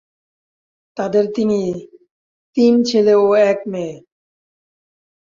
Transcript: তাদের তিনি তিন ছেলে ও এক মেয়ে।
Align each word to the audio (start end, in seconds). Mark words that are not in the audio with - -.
তাদের 0.97 1.25
তিনি 1.35 1.59
তিন 2.57 2.73
ছেলে 2.83 3.13
ও 3.15 3.27
এক 3.51 3.59
মেয়ে। 3.67 3.95